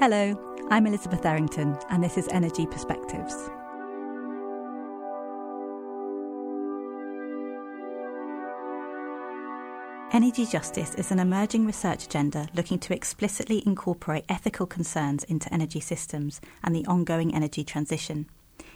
[0.00, 0.34] Hello,
[0.70, 3.50] I'm Elizabeth Errington, and this is Energy Perspectives.
[10.10, 15.80] Energy justice is an emerging research agenda looking to explicitly incorporate ethical concerns into energy
[15.80, 18.26] systems and the ongoing energy transition.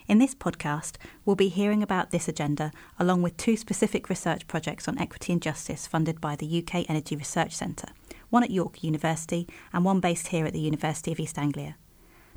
[0.06, 4.86] In this podcast, we'll be hearing about this agenda along with two specific research projects
[4.88, 7.88] on equity and justice funded by the UK Energy Research Centre
[8.34, 11.76] one at York University and one based here at the University of East Anglia.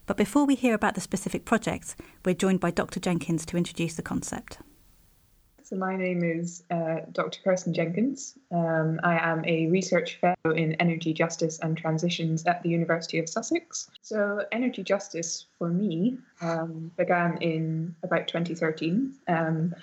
[0.05, 3.00] But before we hear about the specific projects, we're joined by Dr.
[3.00, 4.60] Jenkins to introduce the concept.
[5.64, 7.39] So, my name is uh, Dr.
[7.43, 8.38] Kirsten Jenkins.
[8.52, 13.27] Um, I am a research fellow in energy justice and transitions at the University of
[13.27, 13.89] Sussex.
[14.04, 19.74] So, energy justice for me um, began in about 2013 um,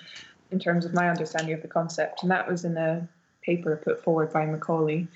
[0.49, 3.07] in terms of my understanding of the concept, and that was in a
[3.43, 5.07] paper put forward by McCauley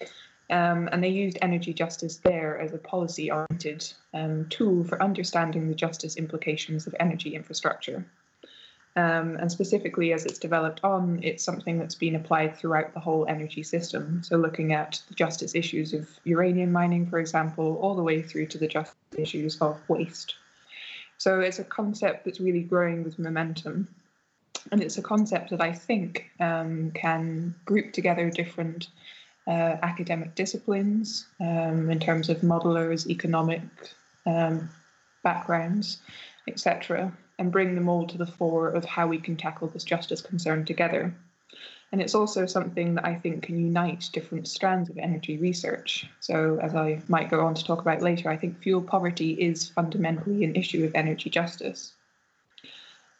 [0.50, 5.68] um, and they used energy justice there as a policy oriented um, tool for understanding
[5.68, 8.06] the justice implications of energy infrastructure.
[8.96, 13.26] Um, and specifically, as it's developed on, it's something that's been applied throughout the whole
[13.30, 14.24] energy system.
[14.24, 18.48] So, looking at the justice issues of uranium mining, for example, all the way through
[18.48, 20.36] to the justice issues of waste.
[21.18, 23.88] So, it's a concept that's really growing with momentum.
[24.72, 28.90] And it's a concept that I think um, can group together different
[29.50, 33.62] uh, academic disciplines um, in terms of modelers, economic
[34.28, 34.70] um,
[35.24, 35.98] backgrounds,
[36.48, 40.22] etc., and bring them all to the fore of how we can tackle this justice
[40.22, 41.14] concern together.
[41.92, 46.06] And it's also something that I think can unite different strands of energy research.
[46.20, 49.70] So, as I might go on to talk about later, I think fuel poverty is
[49.70, 51.94] fundamentally an issue of energy justice.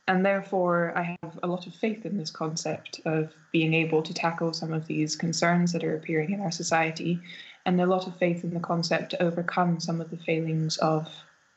[0.10, 4.12] And therefore, I have a lot of faith in this concept of being able to
[4.12, 7.20] tackle some of these concerns that are appearing in our society,
[7.64, 11.08] and a lot of faith in the concept to overcome some of the failings of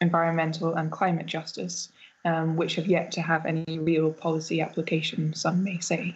[0.03, 1.91] environmental and climate justice,
[2.27, 6.15] um, which have yet to have any real policy application, some may say.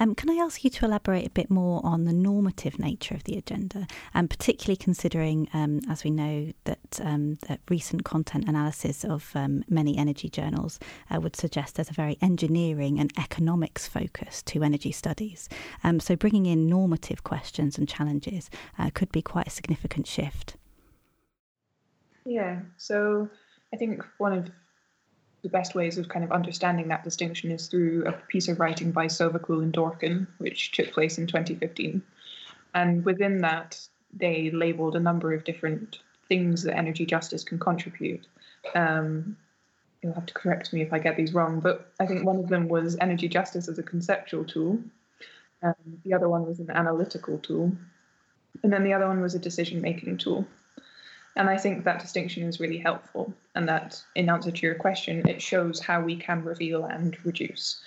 [0.00, 3.24] Um, can I ask you to elaborate a bit more on the normative nature of
[3.24, 9.04] the agenda, and particularly considering, um, as we know, that, um, that recent content analysis
[9.04, 10.78] of um, many energy journals
[11.10, 15.48] uh, would suggest there's a very engineering and economics focus to energy studies.
[15.84, 20.56] Um, so bringing in normative questions and challenges uh, could be quite a significant shift.
[22.24, 23.28] Yeah, so
[23.72, 24.50] I think one of
[25.42, 28.92] the best ways of kind of understanding that distinction is through a piece of writing
[28.92, 32.02] by Sovacool and Dworkin, which took place in 2015.
[32.74, 33.80] And within that,
[34.12, 35.98] they labeled a number of different
[36.28, 38.26] things that energy justice can contribute.
[38.74, 39.36] Um,
[40.00, 42.48] you'll have to correct me if I get these wrong, but I think one of
[42.48, 44.78] them was energy justice as a conceptual tool.
[45.62, 47.72] Um, the other one was an analytical tool.
[48.62, 50.46] And then the other one was a decision making tool.
[51.36, 55.26] And I think that distinction is really helpful, and that in answer to your question,
[55.26, 57.80] it shows how we can reveal and reduce.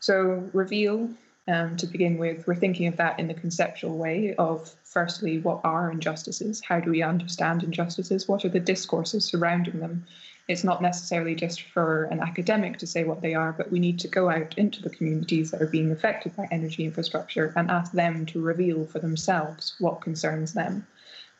[0.00, 1.08] So, reveal,
[1.46, 5.60] um, to begin with, we're thinking of that in the conceptual way of firstly, what
[5.62, 6.60] are injustices?
[6.60, 8.26] How do we understand injustices?
[8.26, 10.04] What are the discourses surrounding them?
[10.48, 13.98] It's not necessarily just for an academic to say what they are, but we need
[14.00, 17.92] to go out into the communities that are being affected by energy infrastructure and ask
[17.92, 20.86] them to reveal for themselves what concerns them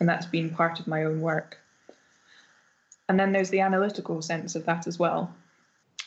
[0.00, 1.58] and that's been part of my own work.
[3.08, 5.34] And then there's the analytical sense of that as well.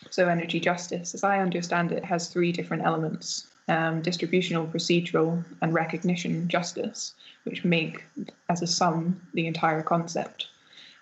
[0.10, 5.74] So, energy justice, as I understand it, has three different elements um, distributional, procedural, and
[5.74, 7.14] recognition justice,
[7.44, 8.04] which make
[8.50, 10.48] as a sum the entire concept.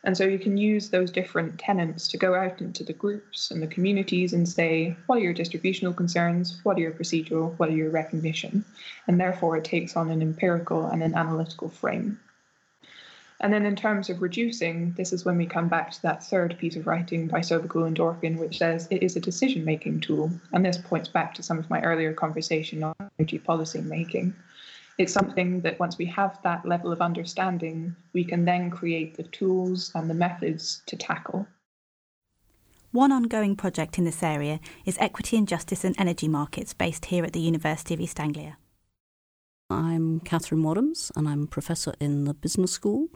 [0.04, 3.62] And so you can use those different tenets to go out into the groups and
[3.62, 6.60] the communities and say, what are your distributional concerns?
[6.64, 7.58] What are your procedural?
[7.58, 8.64] What are your recognition?
[9.08, 12.18] And therefore, it takes on an empirical and an analytical frame.
[13.42, 16.58] And then in terms of reducing, this is when we come back to that third
[16.58, 20.30] piece of writing by Sovacool and Dworkin, which says it is a decision making tool.
[20.52, 24.34] And this points back to some of my earlier conversation on energy policy making.
[24.98, 29.24] It's something that once we have that level of understanding, we can then create the
[29.24, 31.48] tools and the methods to tackle.
[32.92, 37.24] One ongoing project in this area is Equity and Justice in Energy Markets, based here
[37.24, 38.58] at the University of East Anglia.
[39.70, 43.08] I'm Catherine Waddams, and I'm professor in the business school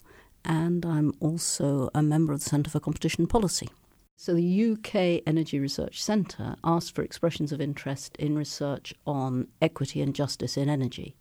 [0.45, 3.69] and I'm also a member of the Centre for Competition Policy.
[4.15, 10.01] So, the UK Energy Research Centre asked for expressions of interest in research on equity
[10.01, 11.15] and justice in energy.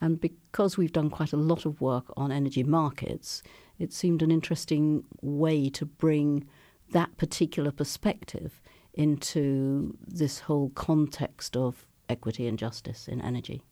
[0.00, 3.42] And because we've done quite a lot of work on energy markets,
[3.78, 6.46] it seemed an interesting way to bring
[6.92, 8.60] that particular perspective
[8.94, 13.62] into this whole context of equity and justice in energy.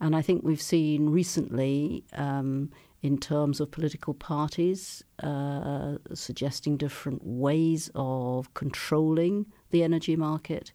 [0.00, 2.70] And I think we've seen recently um,
[3.06, 10.72] in terms of political parties uh, suggesting different ways of controlling the energy market,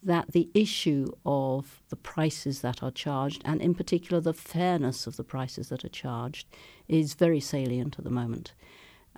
[0.00, 5.16] that the issue of the prices that are charged, and in particular the fairness of
[5.16, 6.46] the prices that are charged,
[6.86, 8.54] is very salient at the moment.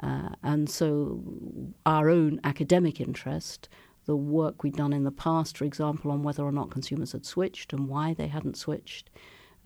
[0.02, 1.22] Uh, and so,
[1.84, 3.69] our own academic interest,
[4.06, 7.26] the work we'd done in the past, for example, on whether or not consumers had
[7.26, 9.10] switched and why they hadn't switched,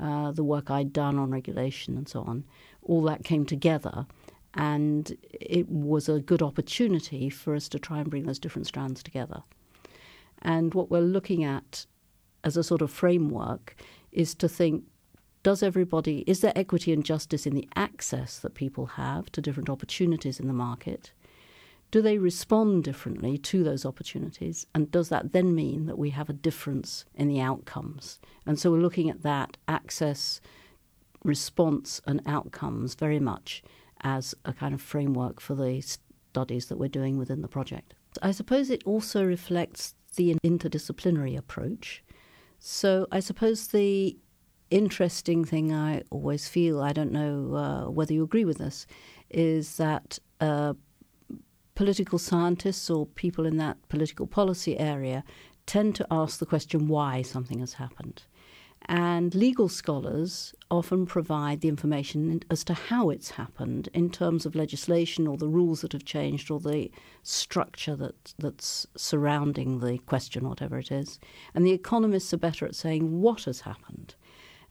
[0.00, 2.44] uh, the work I'd done on regulation and so on,
[2.82, 4.06] all that came together.
[4.54, 9.02] And it was a good opportunity for us to try and bring those different strands
[9.02, 9.42] together.
[10.42, 11.86] And what we're looking at
[12.44, 13.76] as a sort of framework
[14.12, 14.84] is to think
[15.42, 19.70] does everybody, is there equity and justice in the access that people have to different
[19.70, 21.12] opportunities in the market?
[21.90, 24.66] Do they respond differently to those opportunities?
[24.74, 28.18] And does that then mean that we have a difference in the outcomes?
[28.44, 30.40] And so we're looking at that access,
[31.24, 33.62] response, and outcomes very much
[34.02, 37.94] as a kind of framework for the studies that we're doing within the project.
[38.22, 42.02] I suppose it also reflects the interdisciplinary approach.
[42.58, 44.16] So I suppose the
[44.70, 48.86] interesting thing I always feel, I don't know uh, whether you agree with this,
[49.30, 50.74] is that uh,
[51.74, 55.24] political scientists or people in that political policy area
[55.66, 58.22] tend to ask the question why something has happened.
[58.88, 64.54] And legal scholars often provide the information as to how it's happened in terms of
[64.54, 66.90] legislation or the rules that have changed or the
[67.22, 71.20] structure that, that's surrounding the question, whatever it is.
[71.54, 74.14] And the economists are better at saying what has happened.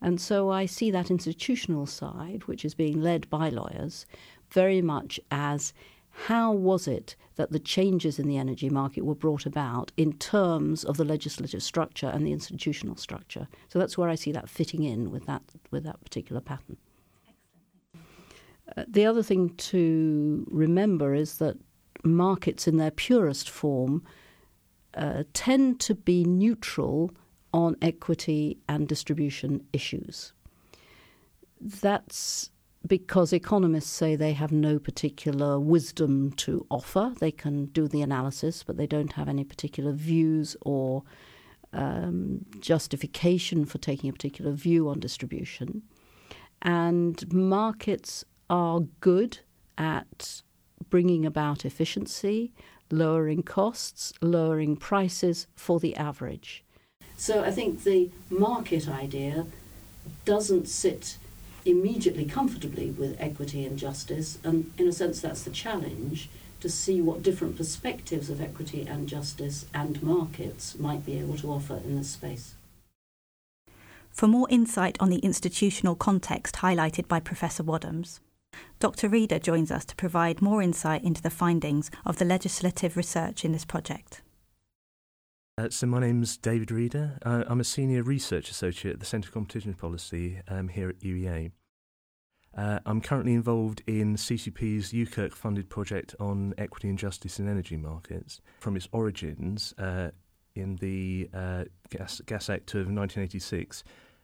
[0.02, 4.08] And so I see that institutional side, which is being led by lawyers,
[4.50, 5.74] very much as
[6.26, 10.84] how was it that the changes in the energy market were brought about in terms
[10.84, 13.48] of the legislative structure and the institutional structure?
[13.70, 16.78] So that's where I see that fitting in with that with that particular pattern.
[18.76, 21.58] Uh, the other thing to remember is that
[22.04, 24.04] markets in their purest form
[24.96, 27.12] uh, tend to be neutral
[27.54, 30.34] on equity and distribution issues.
[31.62, 32.50] That's
[32.88, 37.14] because economists say they have no particular wisdom to offer.
[37.20, 41.04] They can do the analysis, but they don't have any particular views or
[41.74, 45.84] um, justification for taking a particular view on distribution.
[46.62, 49.40] And markets are good
[49.78, 50.42] at
[50.90, 52.54] bringing about efficiency,
[52.90, 56.64] lowering costs, lowering prices for the average.
[57.18, 59.48] So I think the market idea
[60.24, 61.18] doesn't sit
[61.68, 66.30] immediately comfortably with equity and justice, and in a sense, that's the challenge
[66.62, 71.52] to see what different perspectives of equity and justice and markets might be able to
[71.52, 72.56] offer in this space.
[74.10, 78.20] For more insight on the institutional context highlighted by Professor Waddams,
[78.80, 79.10] Dr.
[79.10, 83.52] Reader joins us to provide more insight into the findings of the legislative research in
[83.52, 84.22] this project.
[85.60, 87.18] Uh, so my name's David Reader.
[87.26, 91.00] Uh, I'm a senior research associate at the Centre for Competition Policy um, here at
[91.00, 91.52] UEA.
[92.58, 97.78] Uh, I'm currently involved in CCP's UKERC funded project on equity and justice in energy
[97.78, 98.42] markets.
[98.60, 100.10] From its origins uh,
[100.56, 103.84] in the uh, Gas, Gas, Act of 1986,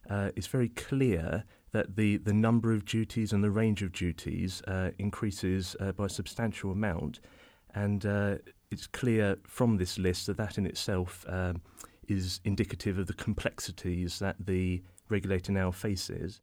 [0.09, 1.43] uh, it's very clear
[1.73, 4.61] that the, the number of duties and the range of duties
[4.99, 7.19] increases by a substantial amount.
[7.75, 8.05] And
[8.71, 11.61] it's clear from this list that that in itself um,
[12.07, 16.41] is indicative of the complexities that the regulator now faces.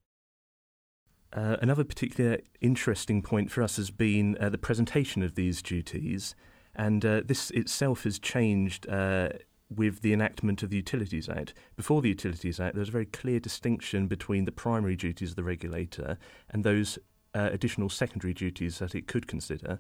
[1.33, 6.35] Uh, another particular interesting point for us has been uh, the presentation of these duties,
[6.75, 9.29] and uh, this itself has changed uh,
[9.69, 11.55] with the enactment of the Utilities Act.
[11.77, 15.37] Before the Utilities Act, there was a very clear distinction between the primary duties of
[15.37, 16.19] the regulator
[16.49, 16.99] and those
[17.35, 19.79] uh, additional secondary duties that it could consider.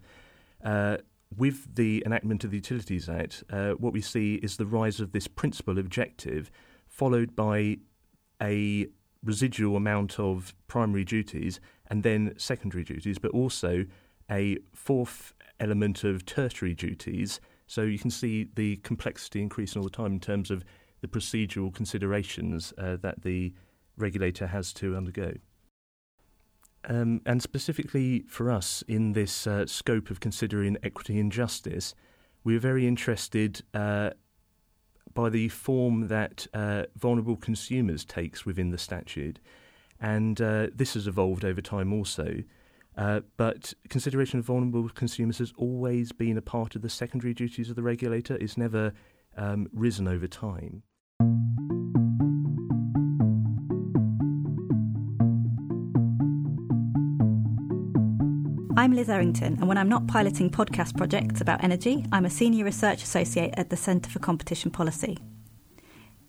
[0.65, 0.99] Uh,
[1.37, 3.43] with the enactment of the Utilities Act,
[3.79, 6.51] what we see is the rise of this principal objective,
[6.89, 7.79] followed by
[8.43, 8.87] a
[9.25, 13.85] residual amount of primary duties and then secondary duties, but also
[14.31, 17.41] a fourth element of tertiary duties.
[17.67, 20.65] So you can see the complexity increasing all the time in terms of
[21.01, 23.53] the procedural considerations uh, that the
[23.97, 25.35] regulator has to undergo.
[26.89, 31.95] Um, and specifically for us in this uh, scope of considering equity and justice,
[32.43, 34.11] we are very interested uh,
[35.15, 39.39] by the form that uh, vulnerable consumers takes within the statute.
[40.01, 42.43] And uh, this has evolved over time also.
[42.97, 47.71] Uh, but consideration of vulnerable consumers has always been a part of the secondary duties
[47.71, 48.37] of the regulator.
[48.37, 48.93] It's never
[49.37, 50.83] um, risen over time.
[58.81, 62.65] I'm Liz Errington, and when I'm not piloting podcast projects about energy, I'm a senior
[62.65, 65.19] research associate at the Centre for Competition Policy.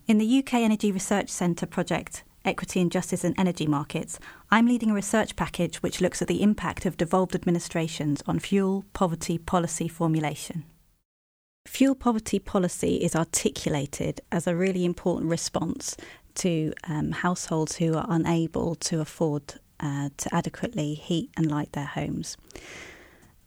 [0.06, 4.18] In the UK Energy Research Centre project, Equity and Justice in Energy Markets,
[4.50, 8.84] I'm leading a research package which looks at the impact of devolved administrations on fuel
[8.92, 10.64] poverty policy formulation.
[11.66, 15.96] Fuel poverty policy is articulated as a really important response
[16.34, 21.84] to um, households who are unable to afford uh, to adequately heat and light their
[21.86, 22.36] homes.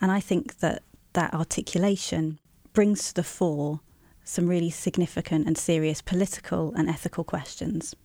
[0.01, 2.39] And I think that that articulation
[2.73, 3.79] brings to the fore
[4.23, 7.95] some really significant and serious political and ethical questions.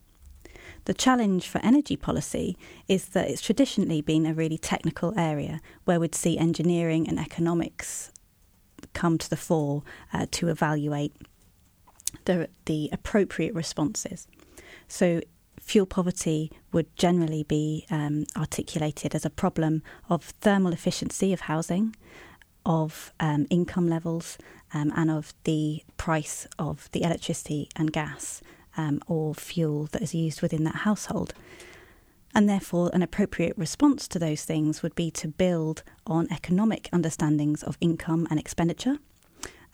[0.85, 2.57] The challenge for energy policy
[2.87, 8.11] is that it's traditionally been a really technical area where we'd see engineering and economics
[8.93, 9.83] come to the fore
[10.13, 11.13] uh, to evaluate
[12.25, 14.27] the, the appropriate responses.
[14.87, 15.21] So
[15.61, 21.95] fuel poverty would generally be um, articulated as a problem of thermal efficiency of housing,
[22.65, 24.37] of um, income levels,
[24.73, 28.41] um, and of the price of the electricity and gas
[28.77, 31.33] um, or fuel that is used within that household.
[32.33, 37.61] And therefore, an appropriate response to those things would be to build on economic understandings
[37.61, 38.97] of income and expenditure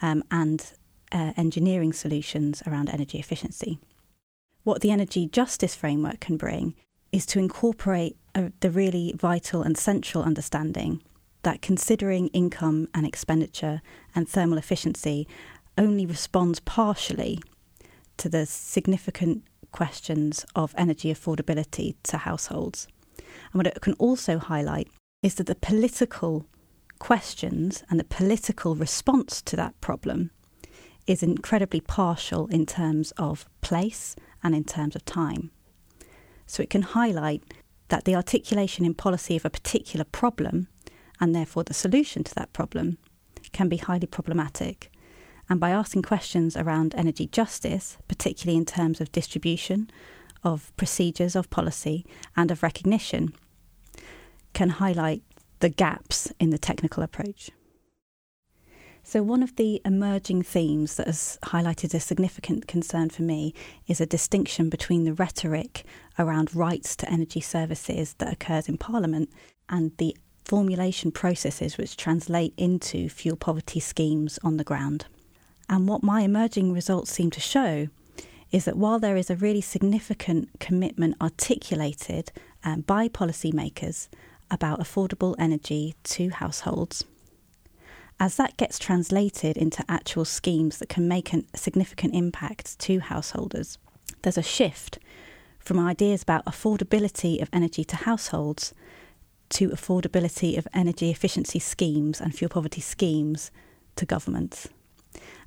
[0.01, 0.73] um, and
[1.11, 3.79] uh, engineering solutions around energy efficiency.
[4.67, 6.75] What the energy justice framework can bring
[7.13, 11.01] is to incorporate a, the really vital and central understanding
[11.43, 13.81] that considering income and expenditure
[14.13, 15.25] and thermal efficiency
[15.77, 17.39] only responds partially
[18.17, 22.89] to the significant questions of energy affordability to households.
[23.17, 24.89] And what it can also highlight
[25.23, 26.45] is that the political
[26.99, 30.31] questions and the political response to that problem
[31.07, 35.49] is incredibly partial in terms of place and in terms of time.
[36.45, 37.43] So it can highlight
[37.87, 40.67] that the articulation in policy of a particular problem,
[41.19, 42.97] and therefore the solution to that problem,
[43.53, 44.91] can be highly problematic.
[45.49, 49.89] And by asking questions around energy justice, particularly in terms of distribution,
[50.43, 53.33] of procedures of policy, and of recognition,
[54.53, 55.23] can highlight
[55.59, 57.49] the gaps in the technical approach.
[59.09, 63.53] So, one of the emerging themes that has highlighted a significant concern for me
[63.87, 65.85] is a distinction between the rhetoric
[66.19, 69.29] around rights to energy services that occurs in Parliament
[69.69, 75.05] and the formulation processes which translate into fuel poverty schemes on the ground.
[75.69, 77.87] And what my emerging results seem to show
[78.51, 82.33] is that while there is a really significant commitment articulated
[82.65, 84.09] um, by policymakers
[84.51, 87.05] about affordable energy to households,
[88.19, 93.77] as that gets translated into actual schemes that can make a significant impact to householders,
[94.23, 94.99] there's a shift
[95.59, 98.73] from ideas about affordability of energy to households
[99.49, 103.51] to affordability of energy efficiency schemes and fuel poverty schemes
[103.95, 104.67] to governments.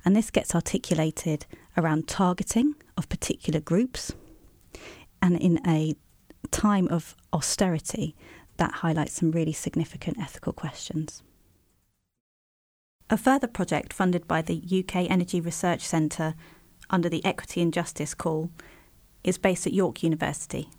[0.03, 1.45] And this gets articulated
[1.77, 4.13] around targeting of particular groups.
[5.21, 5.95] And in a
[6.49, 8.15] time of austerity,
[8.57, 11.21] that highlights some really significant ethical questions.
[13.11, 16.33] A further project funded by the UK Energy Research Centre
[16.89, 18.49] under the Equity and Justice call
[19.21, 20.69] is based at York University.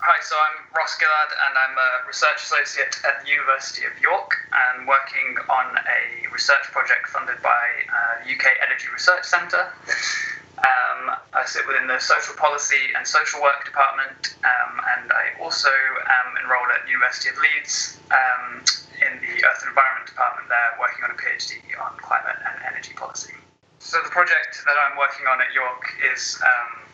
[0.00, 4.32] Hi, so I'm Ross Gillard and I'm a research associate at the University of York
[4.48, 9.68] and working on a research project funded by uh, UK Energy Research Centre.
[10.56, 15.68] Um, I sit within the Social Policy and Social Work Department um, and I also
[15.68, 18.64] am enrolled at University of Leeds um,
[19.04, 22.92] in the Earth and Environment Department there, working on a PhD on climate and energy
[22.96, 23.34] policy.
[23.78, 26.88] So the project that I'm working on at York is um,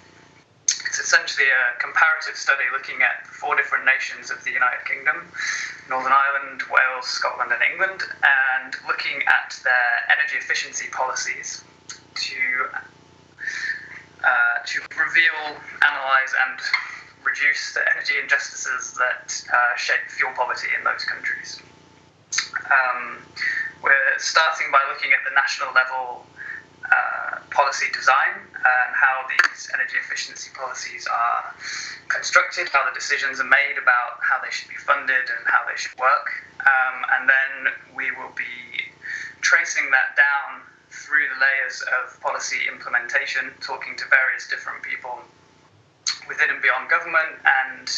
[0.87, 5.27] it's essentially a comparative study looking at four different nations of the United Kingdom,
[5.89, 12.39] Northern Ireland, Wales, Scotland, and England, and looking at their energy efficiency policies to
[14.25, 16.61] uh, to reveal, analyse, and
[17.25, 21.61] reduce the energy injustices that uh, shape fuel poverty in those countries.
[22.71, 23.19] Um,
[23.83, 26.27] we're starting by looking at the national level
[26.85, 31.55] uh, policy design and how these energy efficiency policies are
[32.09, 35.77] constructed, how the decisions are made about how they should be funded and how they
[35.77, 36.29] should work.
[36.61, 37.53] Um, and then
[37.97, 38.93] we will be
[39.41, 45.21] tracing that down through the layers of policy implementation, talking to various different people
[46.29, 47.89] within and beyond government and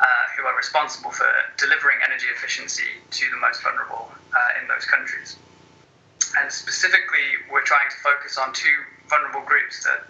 [0.00, 4.84] uh, who are responsible for delivering energy efficiency to the most vulnerable uh, in those
[4.84, 5.36] countries.
[6.40, 8.74] And specifically, we're trying to focus on two
[9.08, 10.02] vulnerable groups that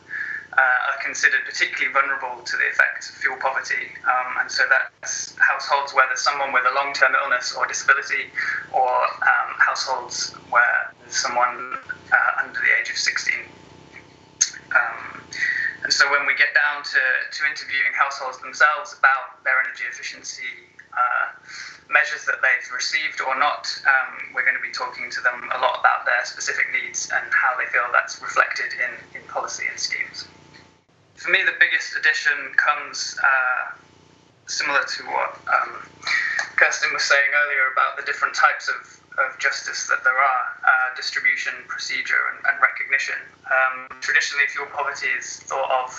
[0.56, 3.90] uh, are considered particularly vulnerable to the effects of fuel poverty.
[4.06, 8.30] Um, and so that's households where there's someone with a long term illness or disability,
[8.72, 13.34] or um, households where there's someone uh, under the age of 16.
[15.84, 20.48] And so when we get down to, to interviewing households themselves about their energy efficiency
[20.96, 21.26] uh,
[21.92, 25.58] measures that they've received or not, um, we're going to be talking to them a
[25.60, 29.76] lot about their specific needs and how they feel that's reflected in, in policy and
[29.76, 30.24] schemes.
[31.20, 33.62] For me, the biggest addition comes uh,
[34.46, 35.80] similar to what um,
[36.56, 38.82] Kirsten was saying earlier about the different types of,
[39.18, 43.16] of justice that there are uh, distribution, procedure, and, and recognition.
[43.48, 45.90] Um, traditionally, fuel poverty is thought of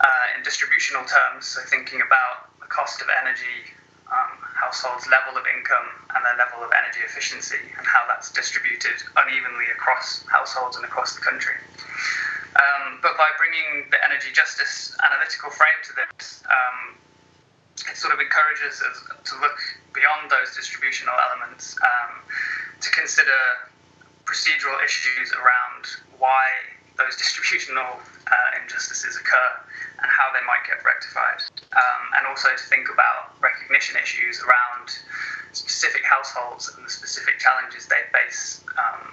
[0.00, 3.72] uh, in distributional terms, so thinking about the cost of energy,
[4.08, 8.96] um, households' level of income, and their level of energy efficiency, and how that's distributed
[9.16, 11.56] unevenly across households and across the country.
[12.56, 16.98] Um, but by bringing the energy justice analytical frame to this, um,
[17.90, 19.58] it sort of encourages us to look
[19.92, 22.22] beyond those distributional elements um,
[22.80, 23.66] to consider
[24.24, 25.82] procedural issues around
[26.18, 26.46] why
[26.96, 27.98] those distributional
[28.30, 29.50] uh, injustices occur
[30.02, 31.42] and how they might get rectified,
[31.76, 34.88] um, and also to think about recognition issues around
[35.52, 39.12] specific households and the specific challenges they face um,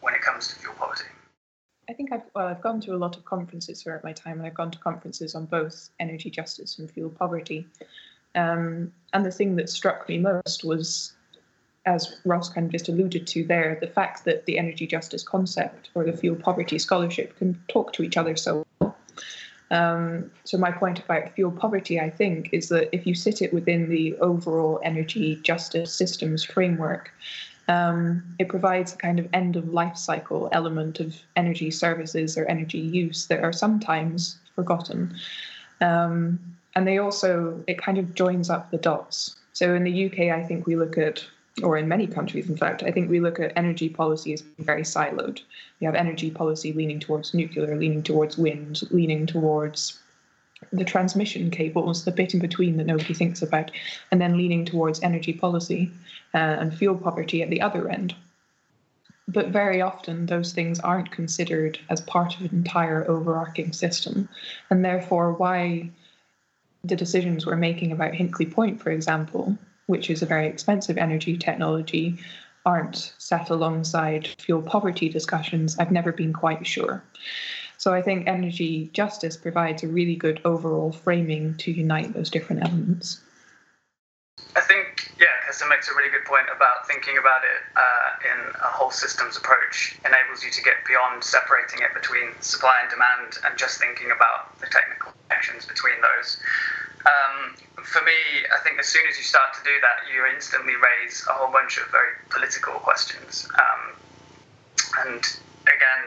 [0.00, 1.08] when it comes to fuel poverty.
[1.88, 4.46] I think I've well, I've gone to a lot of conferences throughout my time, and
[4.46, 7.66] I've gone to conferences on both energy justice and fuel poverty.
[8.34, 11.12] Um, and the thing that struck me most was,
[11.86, 15.90] as Ross kind of just alluded to there, the fact that the energy justice concept
[15.94, 18.96] or the fuel poverty scholarship can talk to each other so well.
[19.70, 23.52] Um, so my point about fuel poverty, I think, is that if you sit it
[23.52, 27.12] within the overall energy justice systems framework,
[27.68, 32.46] um, it provides a kind of end of life cycle element of energy services or
[32.46, 35.14] energy use that are sometimes forgotten.
[35.82, 36.38] Um,
[36.78, 39.34] and they also, it kind of joins up the dots.
[39.52, 41.24] So in the UK, I think we look at,
[41.60, 44.64] or in many countries, in fact, I think we look at energy policy as being
[44.64, 45.40] very siloed.
[45.80, 49.98] We have energy policy leaning towards nuclear, leaning towards wind, leaning towards
[50.72, 53.72] the transmission cables, the bit in between that nobody thinks about,
[54.12, 55.90] and then leaning towards energy policy
[56.32, 58.14] uh, and fuel poverty at the other end.
[59.26, 64.28] But very often, those things aren't considered as part of an entire overarching system,
[64.70, 65.90] and therefore, why
[66.84, 71.36] the decisions we're making about Hinkley Point, for example, which is a very expensive energy
[71.36, 72.18] technology,
[72.66, 77.02] aren't set alongside fuel poverty discussions, I've never been quite sure.
[77.78, 82.62] So I think energy justice provides a really good overall framing to unite those different
[82.62, 83.20] elements.
[84.56, 88.38] I think, yeah, Kirsten makes a really good point about thinking about it uh, in
[88.52, 93.40] a whole systems approach enables you to get beyond separating it between supply and demand
[93.48, 96.36] and just thinking about the technical connections between those.
[97.08, 100.76] Um, for me, I think as soon as you start to do that, you instantly
[100.76, 103.48] raise a whole bunch of very political questions.
[103.56, 103.96] Um,
[105.08, 105.24] and
[105.64, 106.04] again,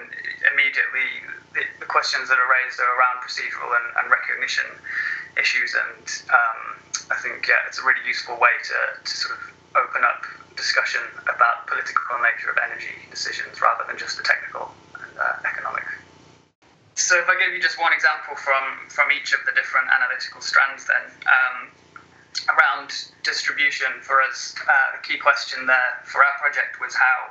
[0.53, 1.09] immediately
[1.57, 4.69] the, the, questions that are raised are around procedural and, and recognition
[5.37, 6.59] issues, and um,
[7.11, 9.41] I think yeah, it's a really useful way to, to sort of
[9.75, 15.15] open up discussion about political nature of energy decisions rather than just the technical and
[15.17, 15.87] uh, economic.
[16.95, 20.41] So if I give you just one example from from each of the different analytical
[20.41, 21.05] strands, then.
[21.27, 21.71] Um,
[22.49, 27.29] around distribution for us, uh, the key question there for our project was how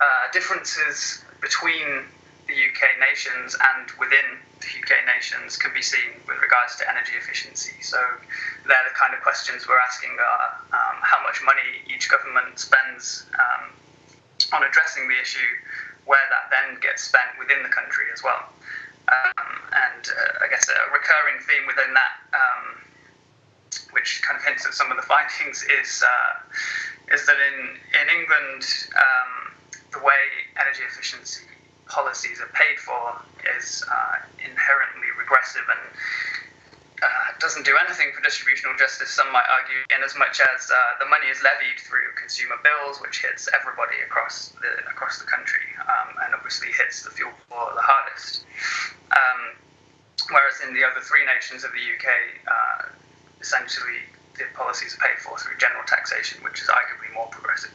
[0.00, 2.06] uh, differences between
[2.46, 7.14] the UK nations and within the UK nations can be seen with regards to energy
[7.18, 7.74] efficiency.
[7.80, 7.98] So
[8.66, 13.26] they're the kind of questions we're asking are um, how much money each government spends
[13.38, 13.70] um,
[14.52, 15.50] on addressing the issue,
[16.06, 18.50] where that then gets spent within the country as well.
[19.08, 22.64] Um, and uh, I guess a recurring theme within that, um,
[23.92, 28.06] which kind of hints at some of the findings, is uh, is that in in
[28.20, 28.64] England
[28.96, 29.32] um,
[29.92, 30.20] the way
[30.60, 31.48] energy efficiency
[31.88, 33.16] policies are paid for
[33.58, 35.82] is uh, inherently regressive and
[37.02, 40.98] uh, doesn't do anything for distributional justice, some might argue, in as much as uh,
[40.98, 45.62] the money is levied through consumer bills, which hits everybody across the across the country,
[45.86, 48.42] um, and obviously hits the fuel poor the hardest.
[49.14, 49.54] Um,
[50.34, 52.06] whereas in the other three nations of the UK,
[52.50, 52.82] uh,
[53.40, 54.02] essentially
[54.34, 57.74] the policies are paid for through general taxation, which is arguably more progressive.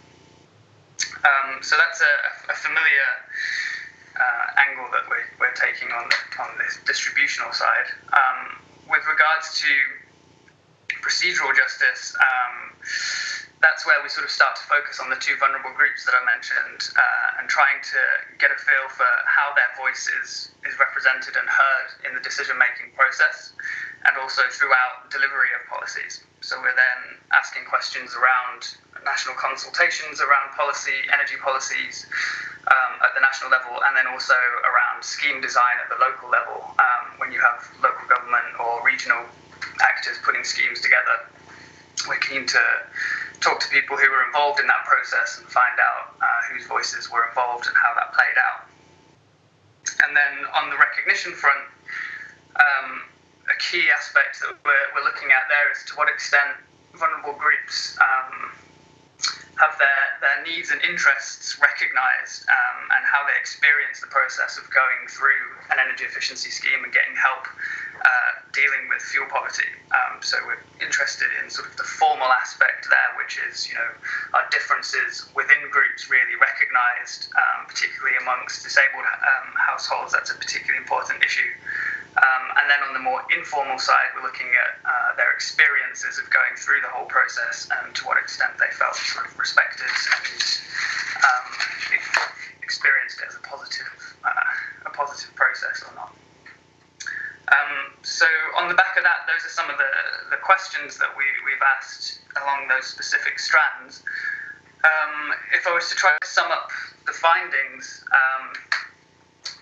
[1.23, 3.08] Um, so that's a, a familiar
[4.15, 6.06] uh, angle that we're, we're taking on
[6.39, 7.89] on this distributional side.
[8.13, 9.71] Um, with regards to
[11.02, 12.73] procedural justice, um,
[13.63, 16.21] that's where we sort of start to focus on the two vulnerable groups that I
[16.28, 18.02] mentioned uh, and trying to
[18.36, 22.60] get a feel for how their voice is, is represented and heard in the decision
[22.60, 23.56] making process
[24.04, 26.28] and also throughout delivery of policies.
[26.43, 28.76] So we're then asking questions around
[29.08, 32.04] national consultations around policy, energy policies
[32.67, 36.63] um, at the national level, and then also around scheme design at the local level
[36.80, 39.26] um, when you have local government or regional
[39.82, 41.28] actors putting schemes together.
[42.08, 42.63] We're keen to
[43.39, 47.12] talk to people who were involved in that process and find out uh, whose voices
[47.12, 48.67] were involved and how that played out.
[50.08, 51.67] And then on the recognition front,
[52.56, 53.04] um,
[53.52, 56.56] a key aspect that we're, we're, looking at there is to what extent
[56.95, 58.52] vulnerable groups um,
[59.61, 64.65] have their, their needs and interests recognized um, and how they experience the process of
[64.73, 67.45] going through an energy efficiency scheme and getting help
[68.01, 69.69] uh, dealing with fuel poverty.
[69.93, 73.91] Um, so we're interested in sort of the formal aspect there, which is, you know,
[74.33, 80.11] our differences within groups really recognized, um, particularly amongst disabled um, households.
[80.11, 81.51] That's a particularly important issue.
[82.23, 86.31] Um, and then on the more informal side, we're looking at uh, their experiences of
[86.31, 90.39] going through the whole process and to what extent they felt sort of respected and
[91.19, 91.47] um,
[92.63, 93.91] experienced it as a positive,
[94.23, 96.15] uh, a positive process or not.
[97.51, 99.91] Um, so on the back of that, those are some of the,
[100.31, 104.03] the questions that we, we've asked along those specific strands.
[104.88, 106.71] Um, if I was to try to sum up
[107.05, 108.55] the findings, um,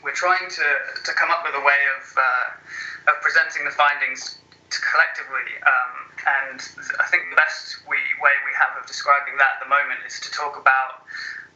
[0.03, 0.67] we're trying to,
[1.05, 5.51] to come up with a way of, uh, of presenting the findings collectively.
[5.61, 6.59] Um, and
[7.01, 10.19] I think the best we, way we have of describing that at the moment is
[10.21, 11.05] to talk about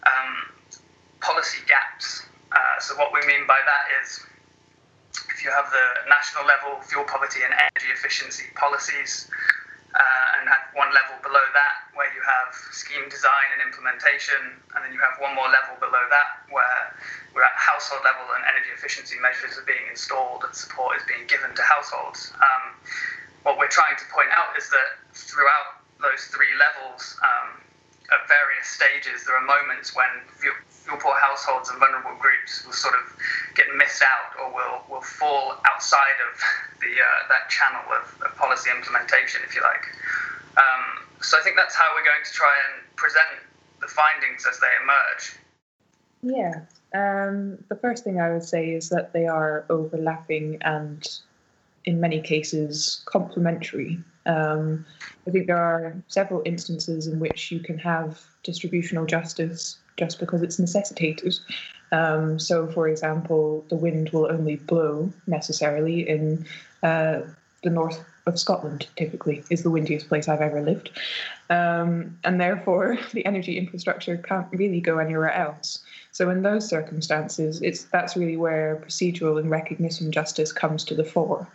[0.06, 0.52] um,
[1.22, 2.26] policy gaps.
[2.52, 4.22] Uh, so, what we mean by that is
[5.32, 9.30] if you have the national level fuel poverty and energy efficiency policies,
[9.96, 14.80] uh, and at one level below that where you have scheme design and implementation, and
[14.84, 16.84] then you have one more level below that where
[17.34, 21.28] we're at household level and energy efficiency measures are being installed and support is being
[21.28, 22.32] given to households.
[22.40, 22.76] Um,
[23.44, 27.62] what we're trying to point out is that throughout those three levels, um,
[28.14, 30.54] at various stages, there are moments when fuel
[31.02, 33.06] poor households and vulnerable groups will sort of
[33.58, 36.38] get missed out or will, will fall outside of
[36.82, 39.90] the uh, that channel of, of, policy implementation, if you like.
[40.58, 43.42] Um, so I think that's how we're going to try and present
[43.82, 45.42] the findings as they emerge.
[46.26, 46.62] Yeah.
[46.94, 51.08] Um, the first thing I would say is that they are overlapping and,
[51.86, 54.00] in many cases, complementary.
[54.26, 54.86] Um,
[55.28, 60.42] I think there are several instances in which you can have distributional justice just because
[60.42, 61.36] it's necessitated.
[61.92, 66.48] Um, so, for example, the wind will only blow necessarily in
[66.82, 67.22] uh,
[67.64, 70.90] the north of Scotland, typically, is the windiest place I've ever lived.
[71.52, 75.85] Um, and therefore, the energy infrastructure can't really go anywhere else.
[76.16, 81.04] So, in those circumstances, it's that's really where procedural and recognition justice comes to the
[81.04, 81.46] fore.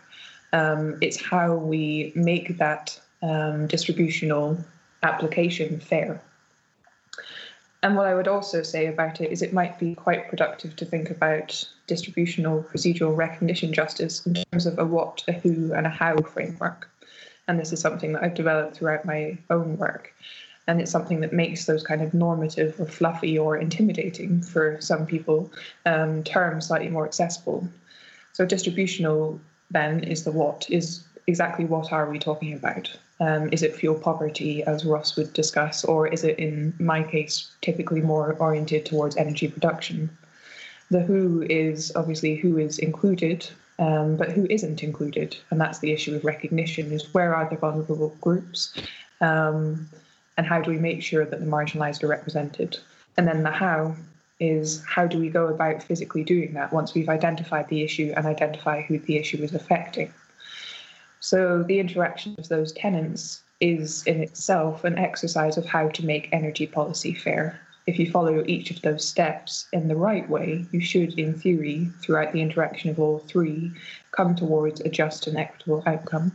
[0.53, 4.63] Um, it's how we make that um, distributional
[5.01, 6.21] application fair.
[7.81, 10.85] And what I would also say about it is it might be quite productive to
[10.85, 15.89] think about distributional procedural recognition justice in terms of a what, a who, and a
[15.89, 16.87] how framework.
[17.47, 20.13] And this is something that I've developed throughout my own work.
[20.67, 25.05] And it's something that makes those kind of normative or fluffy or intimidating for some
[25.05, 25.51] people
[25.85, 27.67] um, terms slightly more accessible.
[28.33, 29.39] So, distributional
[29.71, 32.95] then is the what, is exactly what are we talking about?
[33.19, 37.51] Um, is it fuel poverty, as Ross would discuss, or is it, in my case,
[37.61, 40.09] typically more oriented towards energy production?
[40.89, 43.47] The who is obviously who is included,
[43.79, 47.57] um, but who isn't included, and that's the issue of recognition: is where are the
[47.57, 48.73] vulnerable groups,
[49.21, 49.87] um,
[50.41, 52.75] and how do we make sure that the marginalised are represented?
[53.15, 53.95] And then the how
[54.39, 58.25] is how do we go about physically doing that once we've identified the issue and
[58.25, 60.11] identify who the issue is affecting?
[61.19, 66.29] So the interaction of those tenants is in itself an exercise of how to make
[66.31, 67.61] energy policy fair.
[67.85, 71.87] If you follow each of those steps in the right way, you should, in theory,
[72.01, 73.71] throughout the interaction of all three,
[74.09, 76.31] come towards a just and equitable outcome.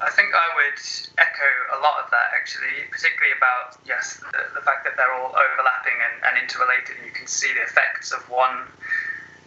[0.00, 0.82] I think I would
[1.18, 5.34] echo a lot of that actually, particularly about, yes, the, the fact that they're all
[5.34, 8.70] overlapping and, and interrelated, and you can see the effects of one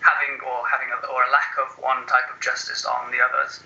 [0.03, 3.63] having or having a, or a lack of one type of justice on the others.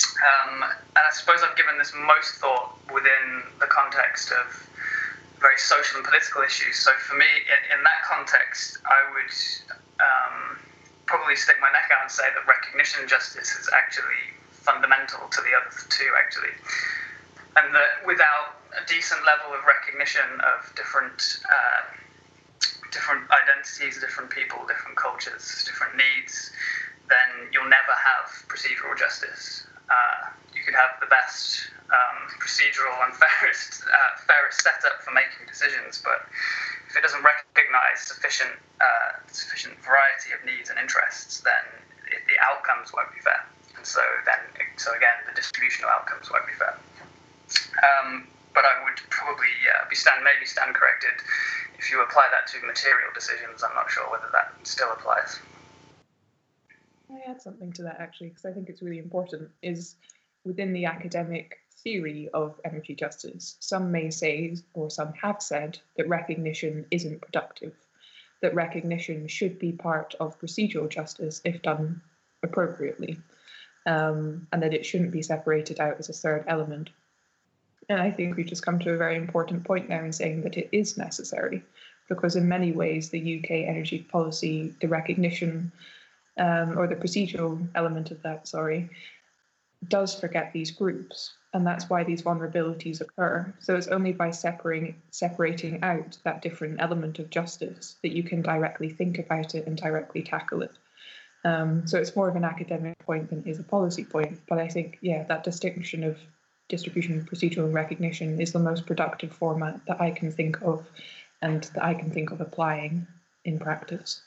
[0.00, 4.48] Um, and I suppose I've given this most thought within the context of
[5.44, 6.80] very social and political issues.
[6.80, 9.34] So for me, in, in that context, I would
[10.00, 10.56] um,
[11.04, 14.32] probably stick my neck out and say that recognition justice is actually
[14.64, 16.56] fundamental to the other two, actually.
[17.58, 21.82] And that without a decent level of recognition of different uh,
[22.92, 26.52] different identities, different people, different cultures, different needs,
[27.08, 29.66] then you'll never have procedural justice.
[29.90, 35.48] Uh, you could have the best um, procedural and fairest uh, fairest setup for making
[35.48, 36.28] decisions, but
[36.88, 41.64] if it doesn't recognise sufficient uh, sufficient variety of needs and interests, then
[42.06, 43.42] it, the outcomes won't be fair.
[43.76, 44.40] And so then,
[44.76, 46.76] so again, the distributional outcomes won't be fair.
[47.82, 51.22] Um, but I would probably uh, be stand maybe stand corrected
[51.78, 53.62] if you apply that to material decisions.
[53.62, 55.38] I'm not sure whether that still applies.
[57.10, 59.50] I add something to that actually because I think it's really important.
[59.62, 59.96] Is
[60.44, 66.08] within the academic theory of energy justice, some may say, or some have said, that
[66.08, 67.74] recognition isn't productive,
[68.42, 72.00] that recognition should be part of procedural justice if done
[72.42, 73.18] appropriately,
[73.86, 76.90] um, and that it shouldn't be separated out as a third element.
[77.88, 80.56] And I think we've just come to a very important point now in saying that
[80.56, 81.62] it is necessary,
[82.08, 85.72] because in many ways, the UK energy policy, the recognition
[86.38, 88.90] um, or the procedural element of that, sorry,
[89.86, 91.34] does forget these groups.
[91.54, 93.52] And that's why these vulnerabilities occur.
[93.58, 98.42] So it's only by separating separating out that different element of justice that you can
[98.42, 100.72] directly think about it and directly tackle it.
[101.44, 104.40] Um, so it's more of an academic point than it is a policy point.
[104.46, 106.18] But I think, yeah, that distinction of
[106.68, 110.86] distribution, procedural, recognition is the most productive format that I can think of
[111.42, 113.06] and that I can think of applying
[113.44, 114.22] in practice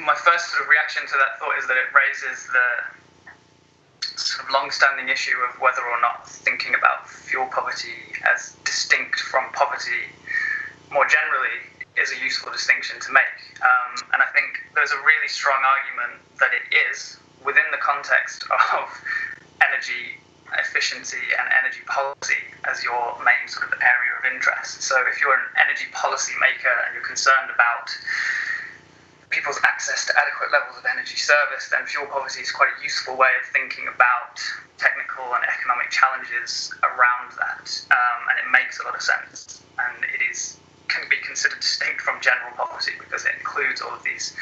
[0.00, 2.68] my first sort of reaction to that thought is that it raises the
[4.18, 7.94] sort of long-standing issue of whether or not thinking about fuel poverty
[8.26, 10.10] as distinct from poverty
[10.90, 11.58] more generally
[11.96, 13.38] is a useful distinction to make.
[13.62, 18.44] Um, and I think there's a really strong argument that it is within the context
[18.50, 18.86] of
[19.62, 20.18] energy
[20.56, 24.82] efficiency and energy policy as your main sort of area of interest.
[24.82, 27.92] So if you're an energy policy maker and you're concerned about
[29.28, 33.16] people's access to adequate levels of energy service, then fuel poverty is quite a useful
[33.16, 34.40] way of thinking about
[34.80, 37.68] technical and economic challenges around that.
[37.92, 39.60] Um, and it makes a lot of sense.
[39.76, 40.56] And it is
[40.88, 44.34] can be considered distinct from general poverty because it includes all of these,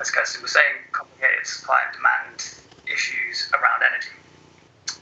[0.00, 2.36] as Kirsty was saying, complicated supply and demand
[2.90, 3.73] issues around.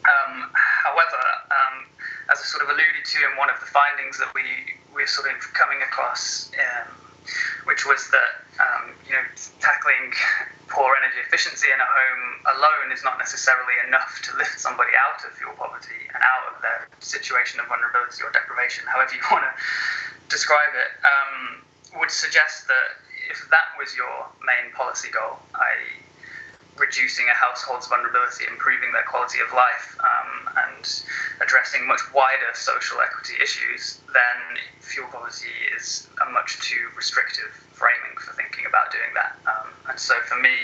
[0.03, 1.87] Um, however, um,
[2.31, 4.43] as I sort of alluded to in one of the findings that we
[4.95, 6.91] we're sort of coming across um,
[7.65, 9.25] which was that um, you know
[9.61, 10.13] tackling
[10.73, 12.25] poor energy efficiency in a home
[12.57, 16.57] alone is not necessarily enough to lift somebody out of fuel poverty and out of
[16.65, 19.53] their situation of vulnerability or deprivation, however you want to
[20.33, 21.61] describe it, um,
[22.01, 22.97] would suggest that
[23.29, 26.02] if that was your main policy goal, i.e.,
[26.79, 30.33] reducing a household's vulnerability, improving their quality of life, um,
[30.69, 30.85] and
[31.45, 34.39] addressing much wider social equity issues, then
[34.81, 39.37] fuel poverty is a much too restrictive framing for thinking about doing that.
[39.45, 40.55] Um, and so for me,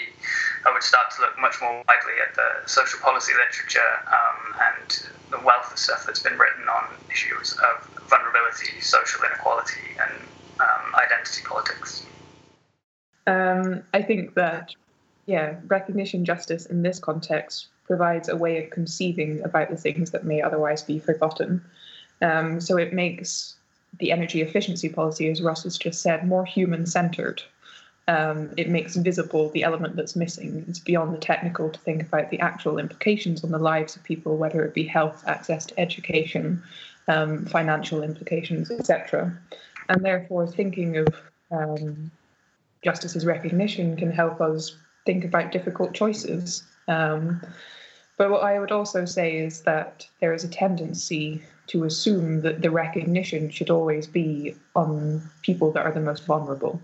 [0.65, 4.41] I would start to look much more widely at the social policy literature um,
[4.73, 4.89] and
[5.31, 10.25] the wealth of stuff that's been written on issues of vulnerability, social inequality, and
[10.61, 12.07] um, identity politics.
[13.27, 14.73] Um, I think that
[15.29, 20.25] yeah, recognition justice in this context provides a way of conceiving about the things that
[20.25, 21.63] may otherwise be forgotten.
[22.23, 23.55] Um, so it makes
[23.99, 27.43] the energy efficiency policy, as Russ has just said, more human centered.
[28.09, 30.65] Um, it makes visible the element that's missing.
[30.67, 34.39] It's beyond the technical to think about the actual implications on the lives of people,
[34.39, 36.63] whether it be health, access to education,
[37.07, 39.37] um, financial implications, etc.
[39.91, 41.09] And therefore, thinking of
[41.51, 42.11] um,
[42.83, 44.75] justice as recognition can help us
[45.09, 46.63] think about difficult choices.
[46.87, 47.41] Um,
[48.19, 52.61] but what I would also say is that there is a tendency to assume that
[52.61, 56.79] the recognition should always be on people that are the most vulnerable.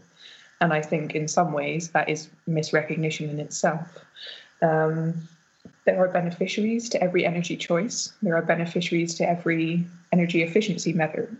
[0.62, 3.86] And I think in some ways that is misrecognition in itself.
[4.62, 5.28] Um,
[5.84, 8.14] there are beneficiaries to every energy choice.
[8.22, 10.94] There are beneficiaries to every energy efficiency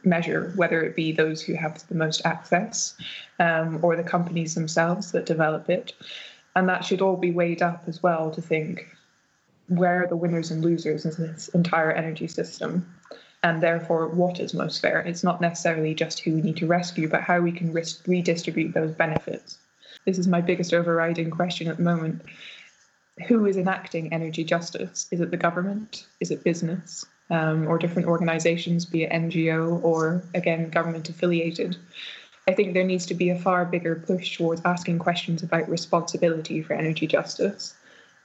[0.05, 2.94] measure, whether it be those who have the most access
[3.38, 5.94] um, or the companies themselves that develop it.
[6.56, 8.86] And that should all be weighed up as well to think
[9.68, 12.94] where are the winners and losers in this entire energy system?
[13.42, 15.00] And therefore, what is most fair?
[15.00, 18.92] It's not necessarily just who we need to rescue, but how we can redistribute those
[18.92, 19.58] benefits.
[20.06, 22.22] This is my biggest overriding question at the moment.
[23.28, 25.08] Who is enacting energy justice?
[25.10, 26.06] Is it the government?
[26.20, 27.04] Is it business?
[27.30, 31.76] Um, or different organizations, be it NGO or, again, government affiliated?
[32.46, 36.62] I think there needs to be a far bigger push towards asking questions about responsibility
[36.62, 37.74] for energy justice,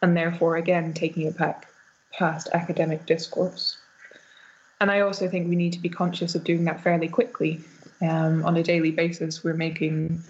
[0.02, 1.68] and therefore, again, taking it back
[2.12, 3.78] past academic discourse.
[4.82, 7.62] And I also think we need to be conscious of doing that fairly quickly.
[8.02, 10.24] Um, on a daily basis, we're making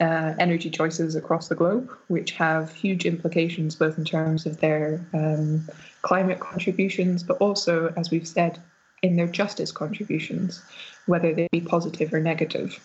[0.00, 5.04] uh, energy choices across the globe, which have huge implications both in terms of their
[5.14, 5.68] um,
[6.02, 8.60] climate contributions, but also, as we've said,
[9.02, 10.62] in their justice contributions,
[11.06, 12.78] whether they be positive or negative.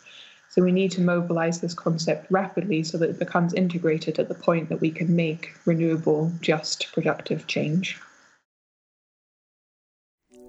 [0.49, 4.35] So we need to mobilize this concept rapidly so that it becomes integrated at the
[4.35, 7.99] point that we can make renewable, just, productive change.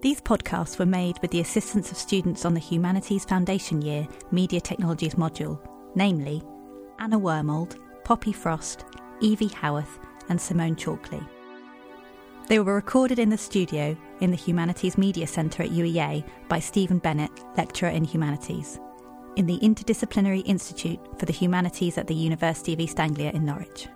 [0.00, 4.60] These podcasts were made with the assistance of students on the Humanities Foundation Year Media
[4.60, 5.58] Technologies module,
[5.96, 6.40] namely
[7.00, 8.84] Anna Wormold, Poppy Frost,
[9.20, 11.26] Evie Howarth, and Simone Chalkley.
[12.46, 16.98] They were recorded in the studio in the Humanities Media Centre at UEA by Stephen
[16.98, 18.78] Bennett, lecturer in Humanities,
[19.38, 23.86] in the Interdisciplinary Institute for the Humanities at the University of East Anglia in Norwich.